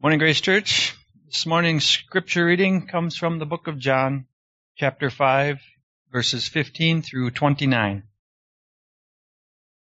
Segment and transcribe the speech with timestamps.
[0.00, 0.94] Morning, Grace Church.
[1.26, 4.28] This morning's scripture reading comes from the book of John,
[4.76, 5.60] chapter 5,
[6.12, 8.04] verses 15 through 29.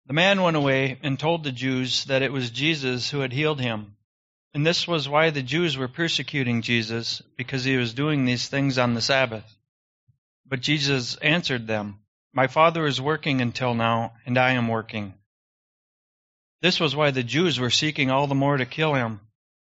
[0.05, 3.59] The man went away and told the Jews that it was Jesus who had healed
[3.59, 3.97] him.
[4.53, 8.77] And this was why the Jews were persecuting Jesus, because he was doing these things
[8.77, 9.57] on the Sabbath.
[10.45, 11.99] But Jesus answered them,
[12.31, 15.15] My Father is working until now, and I am working.
[16.61, 19.19] This was why the Jews were seeking all the more to kill him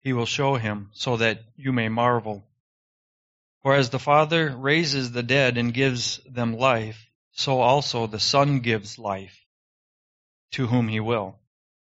[0.00, 2.44] he will show him, so that you may marvel.
[3.62, 8.60] For as the Father raises the dead and gives them life, so also the Son
[8.60, 9.44] gives life
[10.52, 11.38] to whom he will.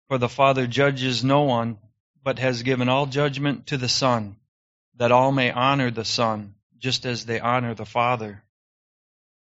[0.07, 1.77] For the Father judges no one,
[2.23, 4.35] but has given all judgment to the Son,
[4.95, 8.43] that all may honor the Son, just as they honor the Father.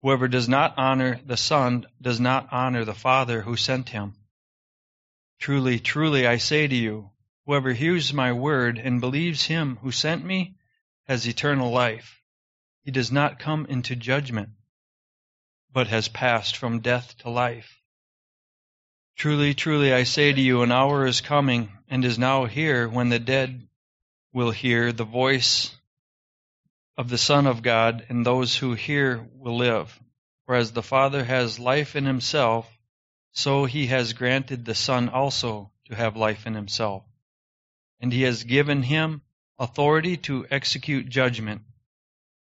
[0.01, 4.15] Whoever does not honor the Son does not honor the Father who sent him.
[5.39, 7.09] Truly, truly, I say to you,
[7.51, 10.55] Whoever hears my word and believes him who sent me
[11.09, 12.21] has eternal life.
[12.85, 14.51] He does not come into judgment,
[15.69, 17.81] but has passed from death to life.
[19.17, 23.09] Truly, truly, I say to you, an hour is coming and is now here when
[23.09, 23.67] the dead
[24.31, 25.75] will hear the voice
[26.95, 29.99] of the Son of God, and those who hear will live.
[30.45, 32.71] For as the Father has life in himself,
[33.33, 37.03] so he has granted the Son also to have life in himself
[38.01, 39.21] and he has given him
[39.59, 41.61] authority to execute judgment,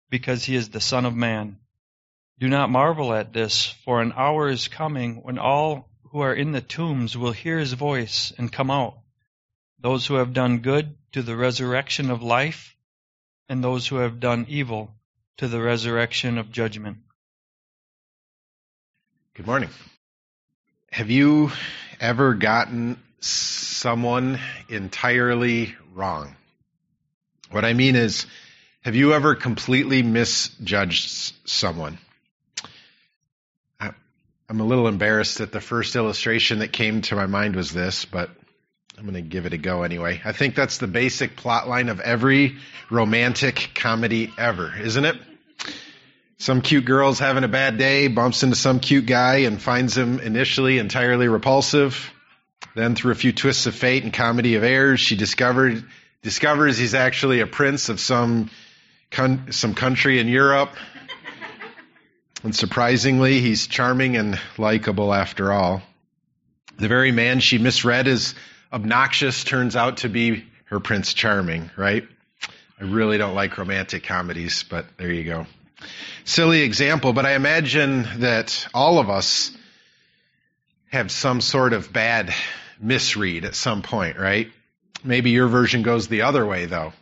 [0.10, 1.58] because he is the Son of Man.
[2.40, 6.52] Do not marvel at this, for an hour is coming when all who are in
[6.52, 9.00] the tombs will hear his voice and come out,
[9.80, 12.76] those who have done good to the resurrection of life,
[13.50, 14.94] and those who have done evil
[15.38, 16.98] to the resurrection of judgment.
[19.34, 19.70] Good morning.
[20.92, 21.52] Have you
[22.00, 24.40] ever gotten someone
[24.70, 26.36] entirely wrong.
[27.52, 28.26] What I mean is,
[28.82, 31.98] have you ever completely misjudged someone?
[34.50, 38.06] I'm a little embarrassed that the first illustration that came to my mind was this,
[38.06, 38.30] but
[38.98, 40.22] I'm going to give it a go anyway.
[40.24, 42.56] I think that's the basic plot line of every
[42.90, 45.18] romantic comedy ever, isn't it?
[46.38, 50.22] Some cute girl's having a bad day, bumps into some cute guy and finds him
[50.22, 52.14] initially entirely repulsive.
[52.78, 55.84] Then, through a few twists of fate and comedy of errors, she discovered
[56.22, 58.52] discovers he's actually a prince of some
[59.50, 60.70] some country in Europe.
[62.44, 65.82] And surprisingly, he's charming and likable after all.
[66.78, 68.36] The very man she misread as
[68.72, 72.08] obnoxious turns out to be her Prince Charming, right?
[72.80, 75.48] I really don't like romantic comedies, but there you go.
[76.26, 79.52] Silly example, but I imagine that all of us
[80.92, 82.32] have some sort of bad
[82.80, 84.52] misread at some point, right?
[85.04, 86.94] Maybe your version goes the other way, though.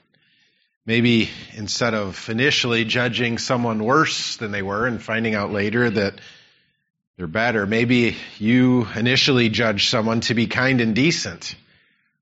[0.85, 6.19] Maybe instead of initially judging someone worse than they were and finding out later that
[7.17, 11.55] they're better, maybe you initially judged someone to be kind and decent,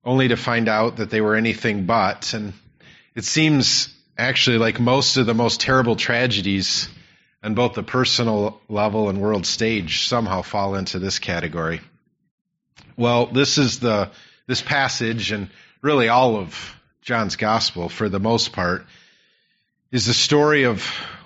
[0.04, 2.32] only to find out that they were anything but.
[2.32, 2.54] And
[3.14, 6.88] it seems actually like most of the most terrible tragedies
[7.42, 11.80] on both the personal level and world stage somehow fall into this category.
[12.96, 14.10] Well, this is the
[14.46, 15.48] this passage and
[15.82, 18.86] really all of John's gospel for the most part
[19.90, 20.84] is the story of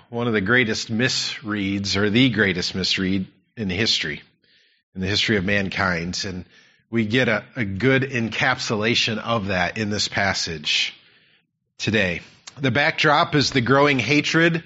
[0.09, 4.21] one of the greatest misreads or the greatest misread in history,
[4.95, 6.23] in the history of mankind.
[6.25, 6.45] And
[6.89, 10.95] we get a, a good encapsulation of that in this passage
[11.77, 12.21] today.
[12.59, 14.63] The backdrop is the growing hatred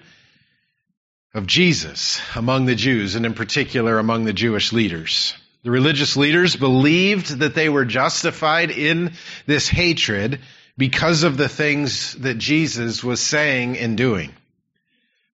[1.33, 5.33] of Jesus among the Jews, and in particular among the Jewish leaders.
[5.63, 9.13] The religious leaders believed that they were justified in
[9.45, 10.41] this hatred
[10.77, 14.33] because of the things that Jesus was saying and doing.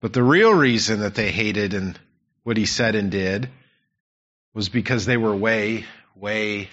[0.00, 1.99] But the real reason that they hated and
[2.43, 3.49] what he said and did
[4.52, 5.84] was because they were way,
[6.17, 6.69] way,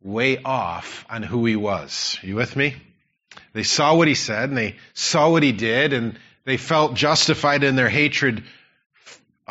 [0.00, 2.18] way off on who he was.
[2.22, 2.76] Are you with me?
[3.52, 7.64] They saw what he said and they saw what he did and they felt justified
[7.64, 8.44] in their hatred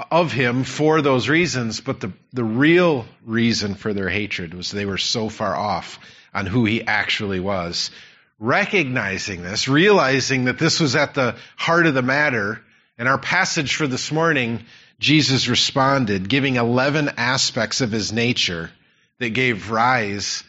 [0.10, 4.86] of him for those reasons, but the, the real reason for their hatred was they
[4.86, 6.00] were so far off
[6.34, 7.92] on who he actually was,
[8.40, 12.62] recognizing this, realizing that this was at the heart of the matter.
[12.98, 14.66] In our passage for this morning,
[15.00, 18.72] Jesus responded, giving 11 aspects of his nature
[19.20, 20.44] that gave rise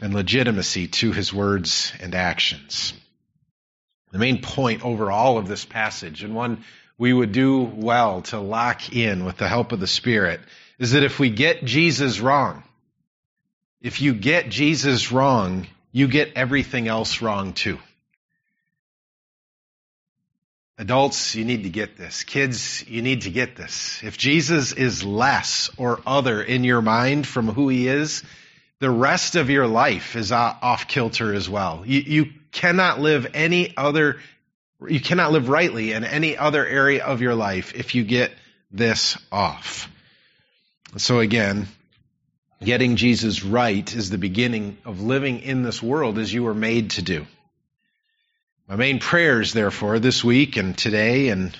[0.00, 2.92] and legitimacy to his words and actions.
[4.10, 6.64] The main point over all of this passage, and one
[7.02, 10.38] we would do well to lock in with the help of the Spirit,
[10.78, 12.62] is that if we get Jesus wrong,
[13.80, 17.80] if you get Jesus wrong, you get everything else wrong too.
[20.78, 22.22] Adults, you need to get this.
[22.22, 24.00] Kids, you need to get this.
[24.04, 28.22] If Jesus is less or other in your mind from who he is,
[28.78, 31.82] the rest of your life is off kilter as well.
[31.84, 34.20] You, you cannot live any other,
[34.88, 38.32] you cannot live rightly in any other area of your life if you get
[38.70, 39.88] this off.
[40.96, 41.68] So again,
[42.64, 46.90] Getting Jesus right is the beginning of living in this world as you were made
[46.90, 47.26] to do.
[48.68, 51.56] My main prayers, therefore, this week and today and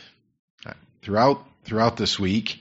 [1.02, 2.60] throughout throughout this week,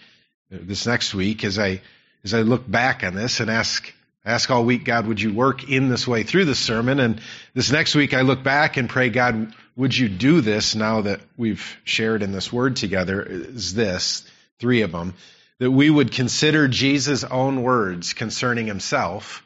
[0.50, 1.82] this next week, as I
[2.24, 3.94] as I look back on this and ask
[4.26, 7.00] ask all week, God, would you work in this way through this sermon?
[7.00, 7.22] And
[7.54, 11.22] this next week, I look back and pray, God, would you do this now that
[11.38, 13.22] we've shared in this word together?
[13.22, 14.24] Is this
[14.60, 15.16] three of them?
[15.62, 19.44] that we would consider Jesus' own words concerning himself,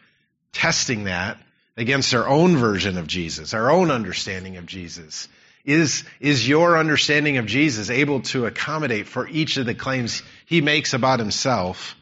[0.54, 1.38] testing that
[1.75, 5.27] against our own version of Jesus, our own understanding of Jesus.
[5.66, 10.62] Is, is your understanding of Jesus able to accommodate for each of the claims he
[10.62, 11.98] makes about himself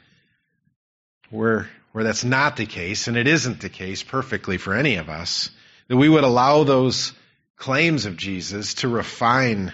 [1.32, 5.10] where, where that's not the case, and it isn't the case perfectly for any of
[5.10, 5.52] us,
[5.88, 7.14] that we would allow those
[7.56, 9.72] claims of Jesus to refine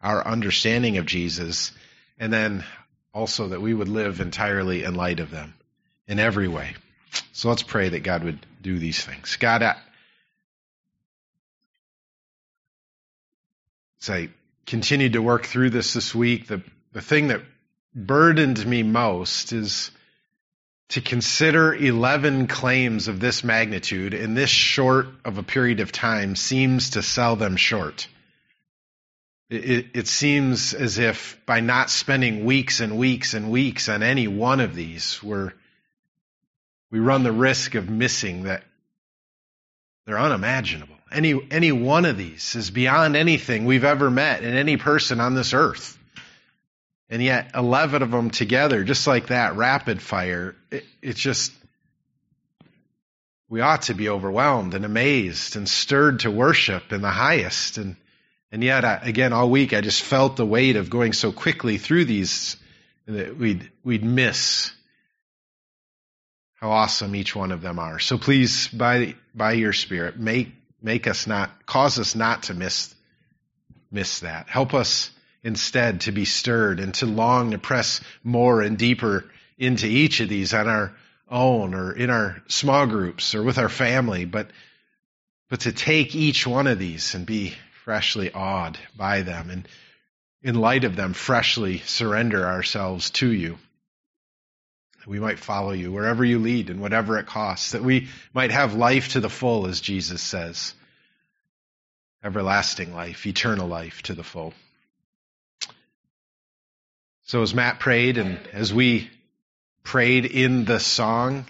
[0.00, 1.72] our understanding of Jesus
[2.18, 2.64] and then
[3.12, 5.54] also that we would live entirely in light of them
[6.06, 6.74] in every way.
[7.32, 9.36] So let's pray that God would do these things.
[9.36, 9.76] God, I,
[14.00, 14.28] as I
[14.66, 16.62] continued to work through this this week, the,
[16.92, 17.42] the thing that
[17.94, 19.90] burdened me most is
[20.90, 26.34] to consider 11 claims of this magnitude in this short of a period of time
[26.34, 28.08] seems to sell them short.
[29.50, 34.28] It, it, seems as if by not spending weeks and weeks and weeks on any
[34.28, 35.52] one of these, we're,
[36.90, 38.62] we run the risk of missing that
[40.06, 40.96] they're unimaginable.
[41.10, 45.34] Any, any one of these is beyond anything we've ever met in any person on
[45.34, 45.97] this earth.
[47.10, 51.52] And yet, 11 of them together, just like that, rapid fire, it, it's just,
[53.48, 57.78] we ought to be overwhelmed and amazed and stirred to worship in the highest.
[57.78, 57.96] And
[58.50, 61.78] and yet, I, again, all week I just felt the weight of going so quickly
[61.78, 62.56] through these
[63.06, 64.72] that we'd, we'd miss
[66.54, 67.98] how awesome each one of them are.
[67.98, 70.52] So please, by, by your Spirit, make,
[70.82, 72.94] make us not, cause us not to miss,
[73.90, 74.48] miss that.
[74.48, 75.10] Help us
[75.48, 79.24] instead to be stirred and to long to press more and deeper
[79.56, 80.94] into each of these on our
[81.28, 84.50] own or in our small groups or with our family, but,
[85.48, 89.66] but to take each one of these and be freshly awed by them and
[90.42, 93.58] in light of them freshly surrender ourselves to you.
[95.06, 97.72] We might follow you wherever you lead and whatever it costs.
[97.72, 100.74] That we might have life to the full, as Jesus says.
[102.22, 104.52] Everlasting life, eternal life to the full.
[107.28, 109.10] So as Matt prayed and as we
[109.82, 111.44] prayed in the song,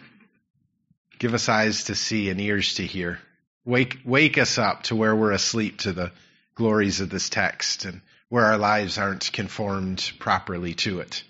[1.21, 3.21] give us eyes to see and ears to hear.
[3.65, 6.11] Wake, wake us up to where we're asleep to the
[6.57, 11.23] glories of this text and where our lives aren't conformed properly to it.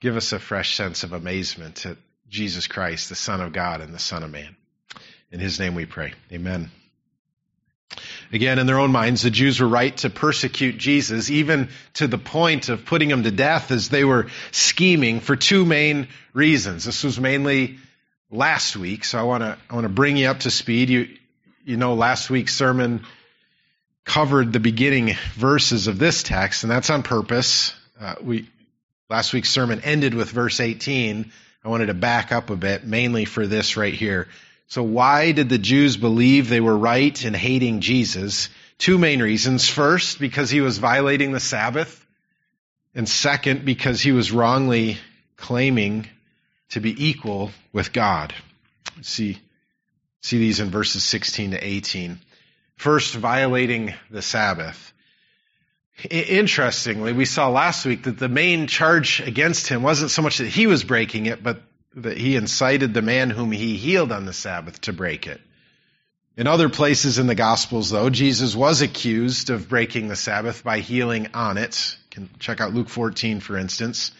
[0.00, 1.96] Give us a fresh sense of amazement at
[2.28, 4.56] Jesus Christ, the Son of God and the Son of Man.
[5.30, 6.12] In his name we pray.
[6.32, 6.72] Amen.
[8.32, 12.18] Again, in their own minds, the Jews were right to persecute Jesus, even to the
[12.18, 16.84] point of putting him to death as they were scheming for two main reasons.
[16.84, 17.78] This was mainly
[18.30, 20.90] last week, so I want to I want to bring you up to speed.
[20.90, 21.08] You
[21.64, 23.04] you know last week's sermon
[24.04, 27.74] covered the beginning verses of this text, and that's on purpose.
[28.00, 28.48] Uh, we
[29.08, 31.32] last week's sermon ended with verse 18.
[31.62, 34.28] I wanted to back up a bit, mainly for this right here.
[34.70, 38.48] So, why did the Jews believe they were right in hating Jesus?
[38.78, 39.68] Two main reasons.
[39.68, 42.06] First, because he was violating the Sabbath.
[42.94, 44.96] And second, because he was wrongly
[45.36, 46.08] claiming
[46.70, 48.32] to be equal with God.
[49.02, 49.38] See,
[50.22, 52.18] see these in verses 16 to 18
[52.80, 54.94] first violating the Sabbath.
[56.10, 60.48] Interestingly, we saw last week that the main charge against him wasn't so much that
[60.48, 61.60] he was breaking it, but
[61.96, 65.40] that he incited the man whom he healed on the Sabbath to break it.
[66.36, 70.78] In other places in the Gospels, though, Jesus was accused of breaking the Sabbath by
[70.78, 71.96] healing on it.
[72.04, 74.12] You can check out Luke 14, for instance.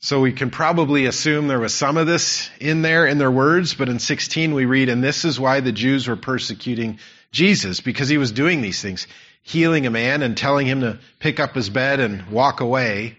[0.00, 3.74] So we can probably assume there was some of this in there in their words,
[3.74, 7.00] but in 16 we read, and this is why the Jews were persecuting
[7.32, 9.06] Jesus, because he was doing these things,
[9.42, 13.18] healing a man and telling him to pick up his bed and walk away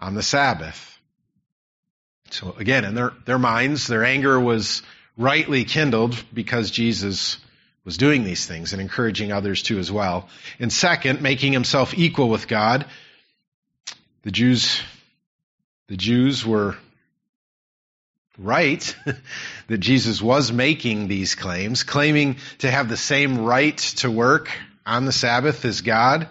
[0.00, 0.95] on the Sabbath.
[2.36, 4.82] So again, in their, their minds, their anger was
[5.16, 7.38] rightly kindled because Jesus
[7.82, 10.28] was doing these things and encouraging others to as well.
[10.58, 12.84] And second, making himself equal with God.
[14.24, 14.82] The Jews,
[15.88, 16.76] the Jews were
[18.36, 18.94] right
[19.68, 24.50] that Jesus was making these claims, claiming to have the same right to work
[24.84, 26.28] on the Sabbath as God,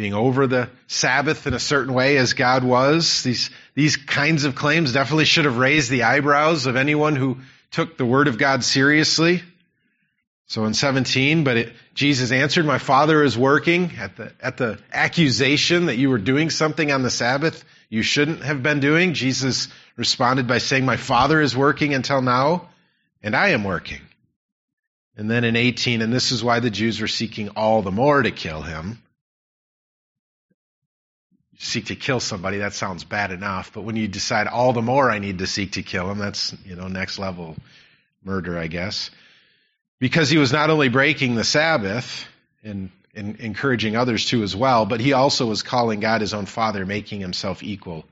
[0.00, 3.22] being over the Sabbath in a certain way as God was.
[3.22, 7.36] These, these kinds of claims definitely should have raised the eyebrows of anyone who
[7.70, 9.42] took the Word of God seriously.
[10.46, 14.78] So in 17, but it, Jesus answered, My Father is working at the, at the
[14.90, 19.12] accusation that you were doing something on the Sabbath you shouldn't have been doing.
[19.12, 22.70] Jesus responded by saying, My Father is working until now,
[23.22, 24.00] and I am working.
[25.14, 28.22] And then in 18, and this is why the Jews were seeking all the more
[28.22, 29.02] to kill him.
[31.62, 35.10] Seek to kill somebody, that sounds bad enough, but when you decide all the more
[35.10, 37.54] I need to seek to kill him, that's, you know, next level
[38.24, 39.10] murder, I guess.
[39.98, 42.26] Because he was not only breaking the Sabbath
[42.64, 46.46] and, and encouraging others to as well, but he also was calling God his own
[46.46, 48.06] Father, making himself equal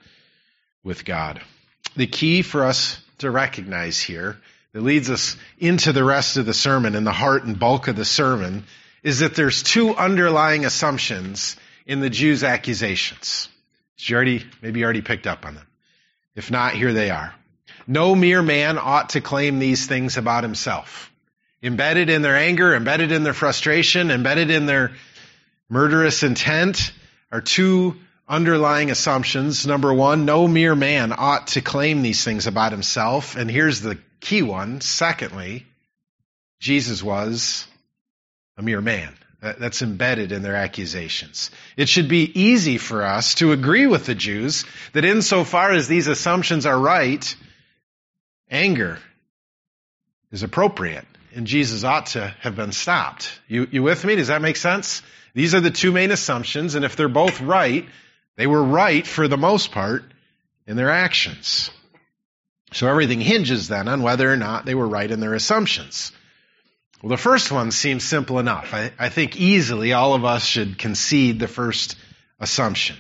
[0.85, 1.41] with God.
[1.97, 4.37] The key for us to recognize here
[4.75, 7.97] that leads us into the rest of the sermon and the heart and bulk of
[7.97, 8.65] the sermon
[9.03, 11.57] is that there's two underlying assumptions
[11.89, 13.49] in the Jews' accusations.
[13.97, 15.67] You already, maybe you already picked up on them.
[16.37, 17.35] If not, here they are.
[17.89, 21.11] No mere man ought to claim these things about himself.
[21.63, 24.93] Embedded in their anger, embedded in their frustration, embedded in their
[25.69, 26.93] murderous intent
[27.33, 27.97] are two
[28.29, 29.67] underlying assumptions.
[29.67, 33.37] Number one, no mere man ought to claim these things about himself.
[33.37, 34.81] And here's the key one.
[34.81, 35.67] Secondly,
[36.61, 37.67] Jesus was
[38.57, 39.15] a mere man.
[39.41, 41.51] That's embedded in their accusations.
[41.77, 44.65] It should be easy for us to agree with the Jews
[44.95, 47.37] that insofar as these assumptions are right,
[48.51, 48.99] anger
[50.33, 53.41] is appropriate and Jesus ought to have been stopped.
[53.47, 54.17] You, you with me?
[54.17, 55.03] Does that make sense?
[55.35, 57.89] These are the two main assumptions, and if they're both right,
[58.37, 60.05] they were right for the most part
[60.67, 61.71] in their actions.
[62.73, 66.13] So everything hinges then on whether or not they were right in their assumptions.
[67.03, 68.75] Well, the first one seems simple enough.
[68.75, 71.97] I, I think easily all of us should concede the first
[72.41, 72.97] assumption.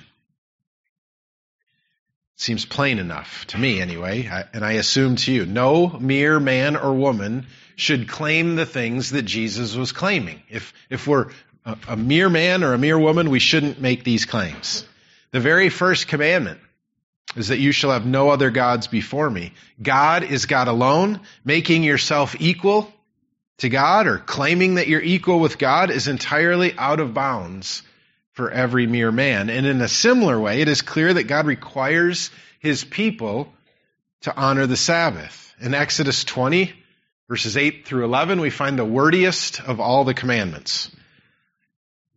[2.37, 5.45] Seems plain enough to me, anyway, and I assume to you.
[5.45, 10.43] No mere man or woman should claim the things that Jesus was claiming.
[10.49, 11.31] If, if we're
[11.64, 14.87] a, a mere man or a mere woman, we shouldn't make these claims.
[15.33, 16.61] The very first commandment
[17.35, 19.52] is that you shall have no other gods before me.
[19.83, 21.21] God is God alone.
[21.45, 22.93] Making yourself equal
[23.59, 27.83] to God or claiming that you're equal with God is entirely out of bounds
[28.33, 29.50] for every mere man.
[29.50, 33.53] And in a similar way, it is clear that God requires his people
[34.23, 35.55] to honor the Sabbath.
[35.61, 36.73] In Exodus 20,
[37.29, 40.91] verses 8 through 11, we find the wordiest of all the commandments.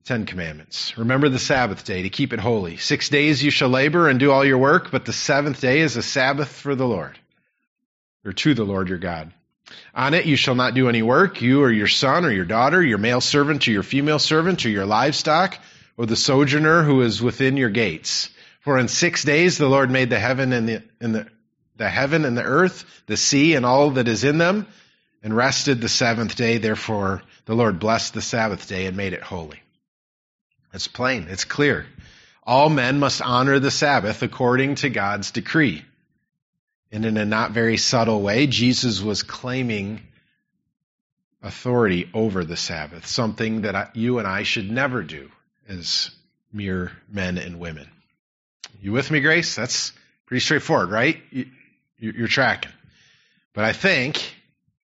[0.03, 0.97] Ten Commandments.
[0.97, 2.77] Remember the Sabbath day to keep it holy.
[2.77, 5.95] Six days you shall labor and do all your work, but the seventh day is
[5.95, 7.17] a Sabbath for the Lord,
[8.25, 9.31] or to the Lord your God.
[9.93, 12.83] On it you shall not do any work, you or your son or your daughter,
[12.83, 15.57] your male servant or your female servant, or your livestock,
[15.97, 18.29] or the sojourner who is within your gates.
[18.61, 21.27] For in six days the Lord made the heaven and the, and the,
[21.77, 24.67] the heaven and the earth, the sea and all that is in them,
[25.23, 26.57] and rested the seventh day.
[26.57, 29.61] Therefore the Lord blessed the Sabbath day and made it holy.
[30.73, 31.85] It's plain, it's clear.
[32.43, 35.83] All men must honor the Sabbath according to God's decree.
[36.91, 40.01] And in a not very subtle way, Jesus was claiming
[41.41, 45.31] authority over the Sabbath, something that you and I should never do
[45.67, 46.11] as
[46.51, 47.87] mere men and women.
[48.81, 49.55] You with me, Grace?
[49.55, 49.93] That's
[50.25, 51.21] pretty straightforward, right?
[51.97, 52.71] You're tracking.
[53.53, 54.35] But I think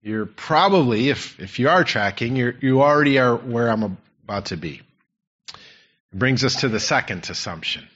[0.01, 4.57] you're probably, if, if you are tracking, you're, you already are where I'm about to
[4.57, 4.81] be.
[5.49, 7.87] It brings us to the second assumption.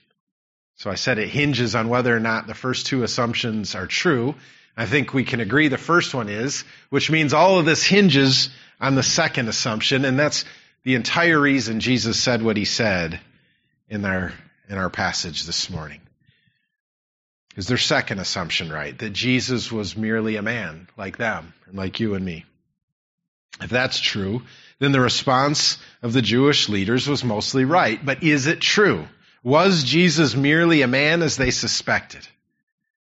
[0.79, 4.35] So I said it hinges on whether or not the first two assumptions are true.
[4.77, 8.49] I think we can agree the first one is, which means all of this hinges
[8.79, 10.45] on the second assumption, and that's
[10.83, 13.19] the entire reason Jesus said what he said
[13.89, 14.31] in our,
[14.69, 15.99] in our passage this morning.
[17.57, 18.97] Is their second assumption right?
[18.97, 22.45] That Jesus was merely a man like them and like you and me.
[23.61, 24.43] If that's true,
[24.79, 27.99] then the response of the Jewish leaders was mostly right.
[28.03, 29.05] But is it true?
[29.43, 32.27] Was Jesus merely a man as they suspected?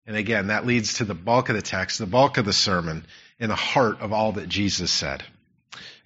[0.05, 3.05] And again, that leads to the bulk of the text, the bulk of the sermon,
[3.39, 5.23] in the heart of all that Jesus said.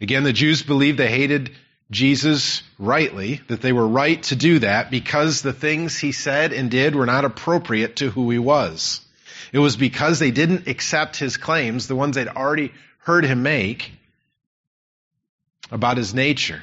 [0.01, 1.51] Again, the Jews believed they hated
[1.91, 6.72] Jesus rightly, that they were right to do that because the things he said and
[6.72, 9.01] did were not appropriate to who he was.
[9.51, 13.91] It was because they didn't accept his claims, the ones they'd already heard him make,
[15.72, 16.62] about his nature,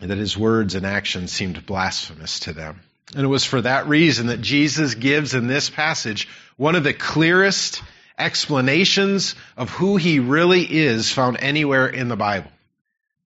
[0.00, 2.80] that his words and actions seemed blasphemous to them.
[3.14, 6.92] And it was for that reason that Jesus gives in this passage one of the
[6.94, 7.82] clearest
[8.18, 12.50] explanations of who he really is found anywhere in the Bible.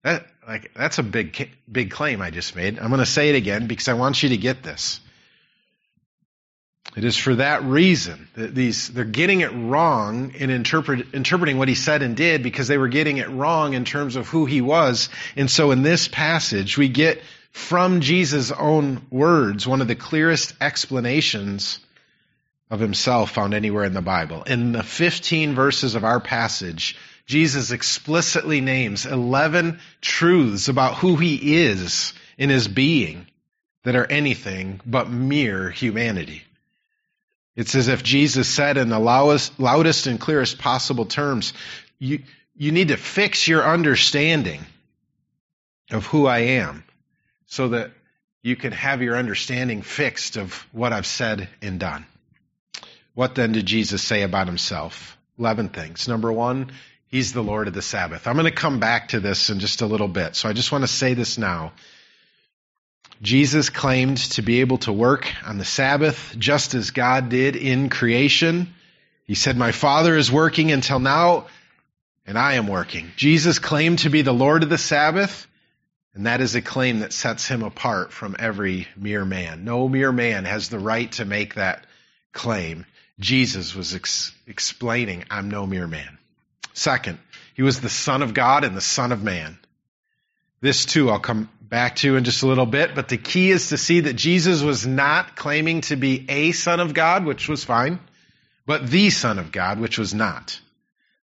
[0.03, 2.79] That, like, that's a big, big claim I just made.
[2.79, 5.01] I'm going to say it again because I want you to get this.
[6.97, 11.69] It is for that reason that these, they're getting it wrong in interpret, interpreting what
[11.69, 14.61] he said and did because they were getting it wrong in terms of who he
[14.61, 15.09] was.
[15.35, 17.21] And so in this passage, we get
[17.51, 21.81] from Jesus' own words one of the clearest explanations
[22.71, 24.45] of himself found anywhere in the Bible.
[24.45, 26.97] In the 15 verses of our passage,
[27.27, 33.27] Jesus explicitly names 11 truths about who he is in his being
[33.83, 36.43] that are anything but mere humanity.
[37.57, 41.53] It's as if Jesus said in the loudest, loudest and clearest possible terms,
[41.99, 42.23] you,
[42.57, 44.65] you need to fix your understanding
[45.91, 46.85] of who I am
[47.47, 47.93] so that
[48.43, 52.07] you can have your understanding fixed of what I've said and done.
[53.15, 55.17] What then did Jesus say about himself?
[55.39, 56.09] 11 things.
[56.09, 56.73] Number one,
[57.07, 58.27] he's the Lord of the Sabbath.
[58.27, 60.35] I'm going to come back to this in just a little bit.
[60.37, 61.73] So I just want to say this now.
[63.25, 67.89] Jesus claimed to be able to work on the Sabbath just as God did in
[67.89, 68.75] creation.
[69.25, 71.47] He said, My Father is working until now,
[72.27, 73.13] and I am working.
[73.17, 75.47] Jesus claimed to be the Lord of the Sabbath,
[76.13, 79.65] and that is a claim that sets him apart from every mere man.
[79.65, 81.87] No mere man has the right to make that
[82.35, 82.85] claim.
[83.19, 86.19] Jesus was ex- explaining, I'm no mere man.
[86.75, 87.19] Second,
[87.55, 89.59] he was the Son of God and the Son of Man.
[90.61, 93.71] This too I'll come back to in just a little bit, but the key is
[93.71, 97.65] to see that Jesus was not claiming to be a Son of God, which was
[97.65, 97.99] fine,
[98.67, 100.61] but the Son of God, which was not.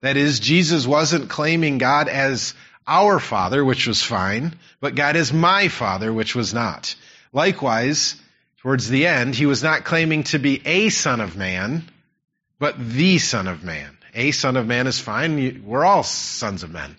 [0.00, 2.54] That is, Jesus wasn't claiming God as
[2.86, 6.94] our Father, which was fine, but God as my Father, which was not.
[7.32, 8.16] Likewise,
[8.58, 11.84] towards the end, he was not claiming to be a Son of Man,
[12.58, 13.96] but the Son of Man.
[14.14, 15.62] A Son of Man is fine.
[15.64, 16.96] We're all sons of men.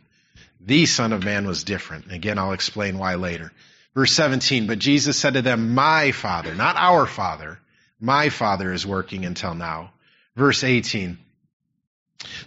[0.63, 2.12] The Son of Man was different.
[2.12, 3.52] Again, I'll explain why later.
[3.93, 7.60] Verse 17, but Jesus said to them, My Father, not our Father,
[8.00, 9.91] my Father is working until now.
[10.36, 11.17] Verse 18,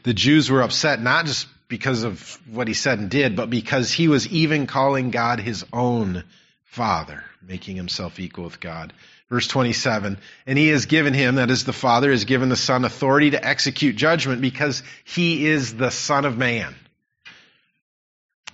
[0.05, 3.93] the Jews were upset not just because of what he said and did, but because
[3.93, 6.25] he was even calling God his own
[6.65, 8.93] Father, making himself equal with God.
[9.29, 12.85] Verse 27, and he has given him, that is the Father, has given the Son
[12.85, 16.75] authority to execute judgment because he is the Son of Man.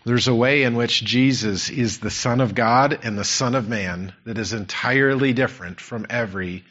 [0.04, 3.68] There's a way in which Jesus is the Son of God and the Son of
[3.68, 6.64] Man that is entirely different from every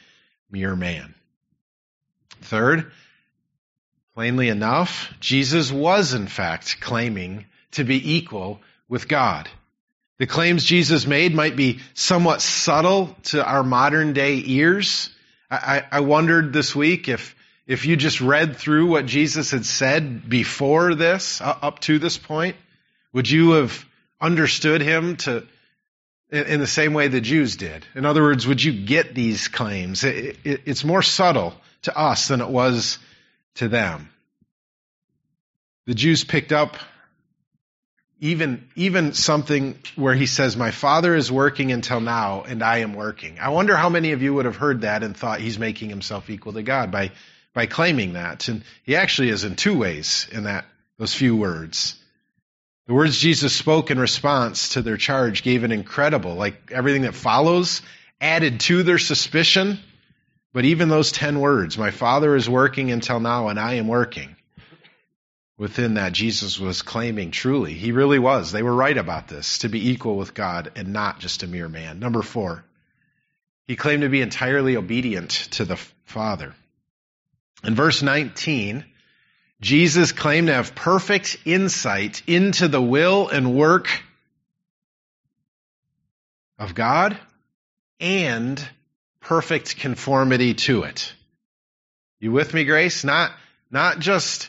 [0.50, 1.14] mere man.
[2.42, 2.90] Third,
[4.14, 9.48] plainly enough, Jesus was in fact claiming to be equal with God.
[10.18, 15.08] The claims Jesus made might be somewhat subtle to our modern day ears.
[15.50, 17.34] I, I, wondered this week if,
[17.66, 22.56] if you just read through what Jesus had said before this, up to this point,
[23.12, 23.84] would you have
[24.20, 25.46] understood him to
[26.30, 27.84] in the same way the Jews did?
[27.94, 30.04] In other words, would you get these claims?
[30.04, 32.98] It, it, it's more subtle to us than it was
[33.56, 34.10] to them.
[35.86, 36.76] The Jews picked up
[38.20, 42.94] even even something where he says, "My Father is working until now, and I am
[42.94, 45.88] working." I wonder how many of you would have heard that and thought he's making
[45.88, 47.12] himself equal to God by
[47.54, 48.46] by claiming that.
[48.48, 50.66] And he actually is in two ways in that
[50.98, 51.96] those few words.
[52.90, 57.14] The words Jesus spoke in response to their charge gave an incredible, like everything that
[57.14, 57.82] follows,
[58.20, 59.78] added to their suspicion.
[60.52, 64.34] But even those 10 words, my Father is working until now and I am working.
[65.56, 68.50] Within that, Jesus was claiming truly, he really was.
[68.50, 71.68] They were right about this, to be equal with God and not just a mere
[71.68, 72.00] man.
[72.00, 72.64] Number four,
[73.68, 75.76] he claimed to be entirely obedient to the
[76.06, 76.56] Father.
[77.62, 78.84] In verse 19,
[79.60, 83.88] Jesus claimed to have perfect insight into the will and work
[86.58, 87.18] of God
[87.98, 88.62] and
[89.20, 91.12] perfect conformity to it.
[92.20, 93.04] You with me, Grace?
[93.04, 93.32] Not,
[93.70, 94.48] not just,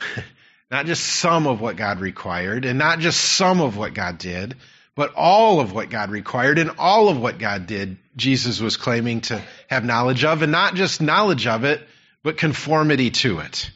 [0.70, 4.56] Not just some of what God required, and not just some of what God did,
[4.96, 9.20] but all of what God required and all of what God did, Jesus was claiming
[9.22, 11.86] to have knowledge of, and not just knowledge of it,
[12.24, 13.70] but conformity to it.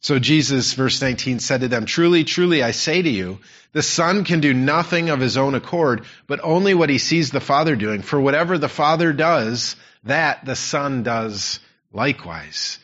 [0.00, 3.38] So Jesus, verse 19, said to them, Truly, truly, I say to you,
[3.72, 7.40] the Son can do nothing of his own accord, but only what he sees the
[7.40, 8.02] Father doing.
[8.02, 11.60] For whatever the Father does, that the Son does
[11.92, 12.78] likewise.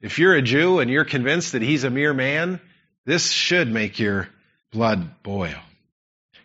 [0.00, 2.60] If you're a Jew and you're convinced that he's a mere man,
[3.04, 4.28] this should make your
[4.72, 5.58] blood boil.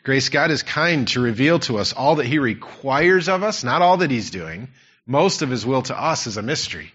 [0.04, 3.82] Grace, God is kind to reveal to us all that he requires of us, not
[3.82, 4.70] all that he's doing.
[5.06, 6.92] Most of his will to us is a mystery.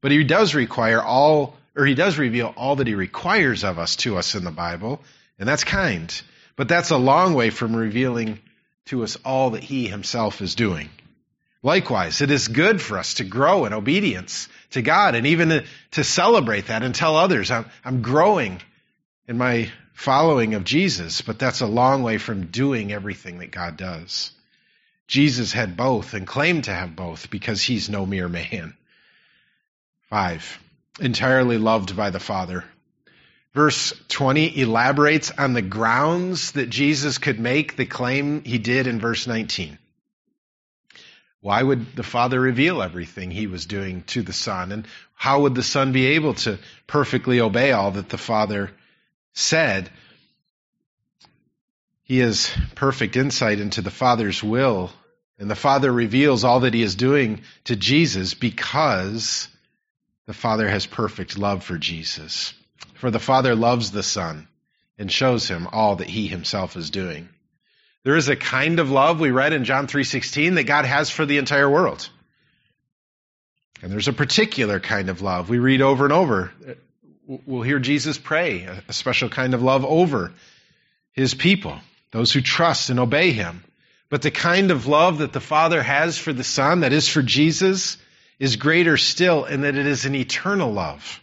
[0.00, 3.96] But he does require all, or he does reveal all that he requires of us
[3.96, 5.00] to us in the Bible,
[5.38, 6.22] and that's kind.
[6.56, 8.38] But that's a long way from revealing
[8.86, 10.88] to us all that he himself is doing.
[11.62, 16.04] Likewise, it is good for us to grow in obedience to God and even to,
[16.04, 18.60] celebrate that and tell others, I'm, I'm growing
[19.26, 23.78] in my following of Jesus, but that's a long way from doing everything that God
[23.78, 24.30] does.
[25.08, 28.76] Jesus had both and claimed to have both because he's no mere man.
[30.10, 30.58] Five,
[31.00, 32.64] entirely loved by the Father.
[33.54, 38.98] Verse 20 elaborates on the grounds that Jesus could make the claim he did in
[38.98, 39.78] verse 19.
[41.40, 44.72] Why would the Father reveal everything he was doing to the Son?
[44.72, 48.70] And how would the Son be able to perfectly obey all that the Father
[49.34, 49.90] said?
[52.02, 54.90] He has perfect insight into the Father's will,
[55.38, 59.48] and the Father reveals all that he is doing to Jesus because
[60.26, 62.54] the Father has perfect love for Jesus.
[62.94, 64.48] For the Father loves the Son
[64.98, 67.28] and shows him all that he himself is doing.
[68.04, 71.26] There is a kind of love we read in John 3:16 that God has for
[71.26, 72.08] the entire world.
[73.82, 76.52] And there's a particular kind of love we read over and over.
[77.26, 80.32] We'll hear Jesus pray a special kind of love over
[81.12, 81.78] his people,
[82.10, 83.64] those who trust and obey him.
[84.10, 87.22] But the kind of love that the Father has for the Son, that is for
[87.22, 87.96] Jesus,
[88.38, 91.20] is greater still in that it is an eternal love,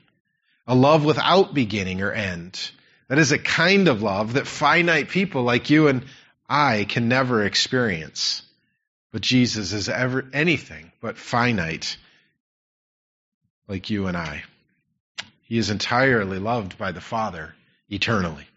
[0.67, 2.71] a love without beginning or end.
[3.07, 6.05] That is a kind of love that finite people like you and
[6.47, 8.41] I can never experience.
[9.11, 11.97] But Jesus is ever anything but finite
[13.67, 14.43] like you and I.
[15.43, 17.53] He is entirely loved by the Father
[17.89, 18.47] eternally.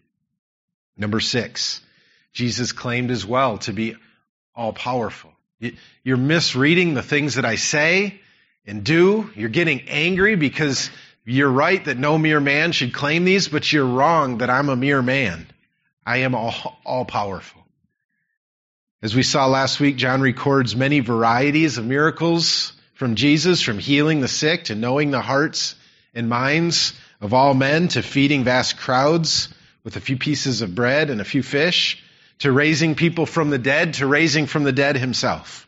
[0.97, 1.81] Number six,
[2.31, 3.95] Jesus claimed as well to be
[4.55, 5.31] all powerful.
[6.03, 8.21] You're misreading the things that I say
[8.65, 9.29] and do.
[9.35, 10.89] You're getting angry because
[11.25, 14.75] you're right that no mere man should claim these, but you're wrong that I'm a
[14.75, 15.47] mere man.
[16.05, 17.65] I am all, all powerful.
[19.01, 24.21] As we saw last week, John records many varieties of miracles from Jesus, from healing
[24.21, 25.75] the sick to knowing the hearts
[26.13, 29.49] and minds of all men to feeding vast crowds
[29.83, 32.03] with a few pieces of bread and a few fish
[32.39, 35.67] to raising people from the dead to raising from the dead himself.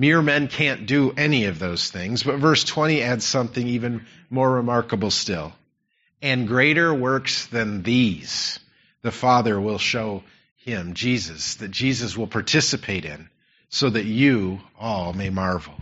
[0.00, 4.50] Mere men can't do any of those things, but verse 20 adds something even more
[4.50, 5.52] remarkable still.
[6.22, 8.58] And greater works than these
[9.02, 10.22] the Father will show
[10.56, 13.28] him, Jesus, that Jesus will participate in,
[13.68, 15.74] so that you all may marvel.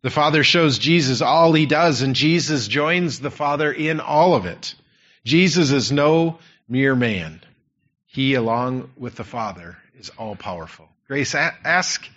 [0.00, 4.46] The Father shows Jesus all he does, and Jesus joins the Father in all of
[4.46, 4.74] it.
[5.26, 6.38] Jesus is no
[6.70, 7.42] mere man.
[8.06, 10.88] He, along with the Father, is all powerful.
[11.06, 12.08] Grace, ask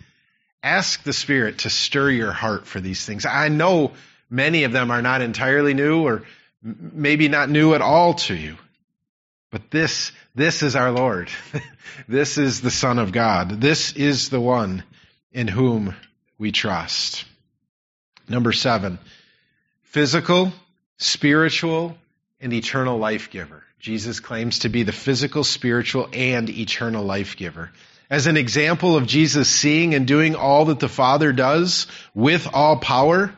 [0.64, 3.26] ask the Spirit to stir your heart for these things.
[3.26, 3.94] I know
[4.30, 6.24] many of them are not entirely new or
[6.62, 8.58] maybe not new at all to you.
[9.52, 11.30] But this, this is our Lord.
[12.08, 13.62] this is the Son of God.
[13.62, 14.84] This is the one
[15.32, 15.96] in whom
[16.38, 17.26] we trust.
[18.28, 19.00] Number seven,
[19.84, 20.54] physical,
[20.98, 21.98] spiritual,
[22.40, 23.64] and eternal life giver.
[23.80, 27.72] Jesus claims to be the physical, spiritual, and eternal life giver
[28.10, 32.78] as an example of Jesus seeing and doing all that the Father does with all
[32.78, 33.34] power,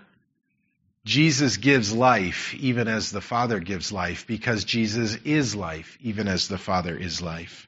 [1.03, 6.47] Jesus gives life even as the Father gives life because Jesus is life even as
[6.47, 7.67] the Father is life.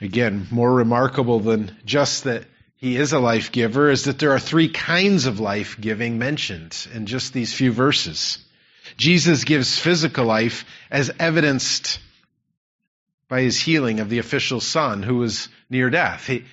[0.00, 2.44] Again, more remarkable than just that
[2.76, 6.86] he is a life giver is that there are three kinds of life giving mentioned
[6.92, 8.38] in just these few verses.
[8.98, 12.00] Jesus gives physical life as evidenced
[13.28, 16.26] by his healing of the official son who was near death.
[16.26, 16.44] He,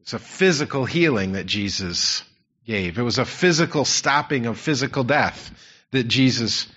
[0.00, 2.22] it's a physical healing that Jesus
[2.64, 2.98] gave.
[2.98, 5.50] It was a physical stopping of physical death
[5.90, 6.68] that Jesus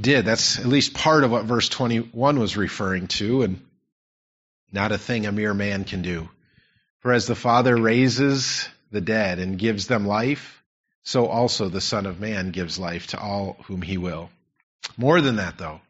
[0.00, 0.24] did.
[0.24, 3.60] That's at least part of what verse 21 was referring to, and
[4.70, 6.28] not a thing a mere man can do.
[7.00, 10.62] For as the Father raises the dead and gives them life,
[11.02, 14.30] so also the Son of Man gives life to all whom he will.
[14.96, 15.80] More than that, though.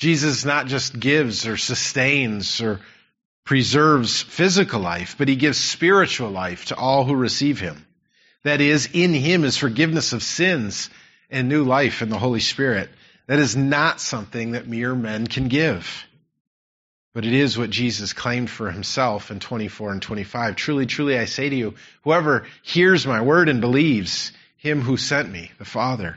[0.00, 2.80] Jesus not just gives or sustains or
[3.44, 7.86] preserves physical life, but he gives spiritual life to all who receive him.
[8.42, 10.88] That is, in him is forgiveness of sins
[11.28, 12.88] and new life in the Holy Spirit.
[13.26, 16.06] That is not something that mere men can give.
[17.12, 20.56] But it is what Jesus claimed for himself in 24 and 25.
[20.56, 25.30] Truly, truly, I say to you, whoever hears my word and believes him who sent
[25.30, 26.16] me, the Father,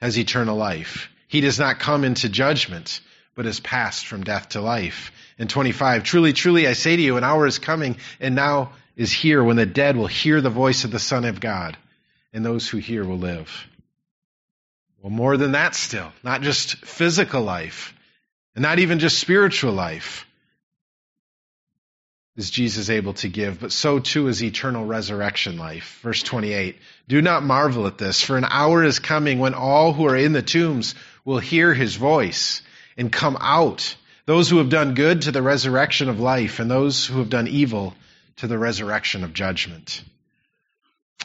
[0.00, 1.10] has eternal life.
[1.34, 3.00] He does not come into judgment,
[3.34, 5.10] but is passed from death to life.
[5.36, 9.10] In 25, truly, truly, I say to you, an hour is coming and now is
[9.10, 11.76] here when the dead will hear the voice of the Son of God,
[12.32, 13.66] and those who hear will live.
[15.02, 17.94] Well, more than that still, not just physical life,
[18.54, 20.26] and not even just spiritual life
[22.36, 25.98] is Jesus able to give, but so too is eternal resurrection life.
[26.02, 26.76] Verse 28.
[27.08, 30.32] Do not marvel at this, for an hour is coming when all who are in
[30.32, 30.94] the tombs
[31.24, 32.62] will hear his voice
[32.96, 33.96] and come out.
[34.26, 37.48] Those who have done good to the resurrection of life, and those who have done
[37.48, 37.94] evil
[38.36, 40.02] to the resurrection of judgment.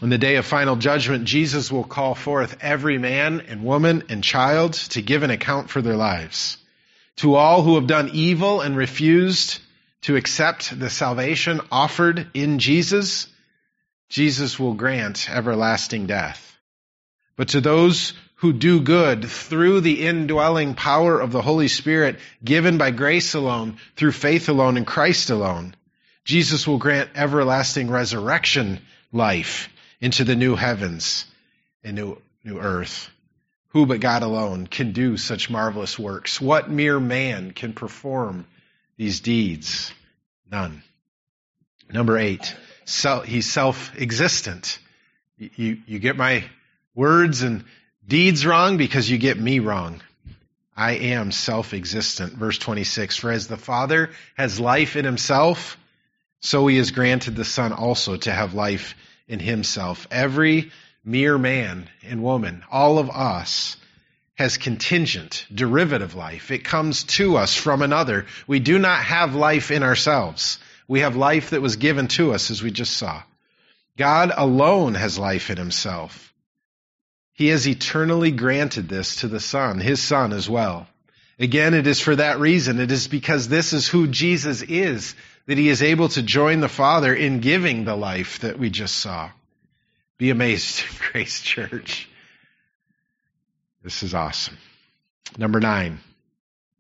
[0.02, 4.24] In the day of final judgment, Jesus will call forth every man and woman and
[4.24, 6.58] child to give an account for their lives.
[7.18, 9.60] To all who have done evil and refused
[10.04, 13.28] to accept the salvation offered in Jesus,
[14.08, 16.58] Jesus will grant everlasting death.
[17.36, 22.78] But to those who do good through the indwelling power of the Holy Spirit given
[22.78, 25.76] by grace alone, through faith alone, in Christ alone,
[26.24, 28.80] Jesus will grant everlasting resurrection
[29.12, 29.68] life
[30.00, 31.26] into the new heavens
[31.84, 33.10] and new, new earth.
[33.70, 36.40] Who but God alone can do such marvelous works?
[36.40, 38.48] What mere man can perform
[38.96, 39.92] these deeds?
[40.50, 40.82] None.
[41.92, 42.56] Number eight,
[43.26, 44.80] he's self-existent.
[45.38, 46.46] You, you get my
[46.96, 47.66] words and
[48.10, 50.02] deeds wrong because you get me wrong.
[50.76, 52.34] I am self-existent.
[52.34, 55.78] Verse 26, for as the Father has life in himself,
[56.42, 58.96] so he has granted the Son also to have life
[59.28, 60.08] in himself.
[60.10, 60.72] Every
[61.06, 63.78] mere man and woman, all of us,
[64.36, 66.50] has contingent, derivative life.
[66.50, 68.26] It comes to us from another.
[68.48, 70.60] We do not have life in ourselves.
[70.88, 73.22] We have life that was given to us, as we just saw.
[73.98, 76.29] God alone has life in himself.
[77.40, 80.90] He has eternally granted this to the Son, his Son as well.
[81.40, 82.82] Again, it is for that reason.
[82.82, 86.68] It is because this is who Jesus is that he is able to join the
[86.68, 89.32] Father in giving the life that we just saw.
[90.18, 92.10] Be amazed, Grace Church.
[93.86, 94.58] This is awesome.
[95.38, 96.02] Number nine,